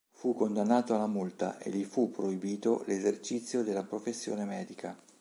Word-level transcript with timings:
Fu 0.13 0.33
condannato 0.33 0.93
a 0.95 0.97
una 0.97 1.05
multa 1.05 1.59
e 1.59 1.69
gli 1.69 1.83
fu 1.83 2.09
proibito 2.09 2.81
l'esercizio 2.87 3.61
della 3.61 3.83
professione 3.83 4.45
medica. 4.45 4.97